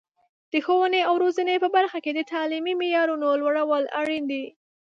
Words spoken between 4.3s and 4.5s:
دي.